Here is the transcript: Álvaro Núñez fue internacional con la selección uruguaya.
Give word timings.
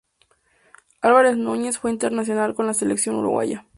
Álvaro 1.01 1.35
Núñez 1.35 1.77
fue 1.77 1.91
internacional 1.91 2.55
con 2.55 2.65
la 2.65 2.73
selección 2.73 3.17
uruguaya. 3.17 3.67